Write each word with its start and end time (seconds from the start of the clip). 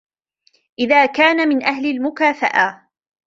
إنْ 0.79 1.05
كَانَ 1.05 1.47
مِنْ 1.49 1.63
أَهْلِ 1.63 1.85
الْمُكَافَأَةِ 1.85 2.87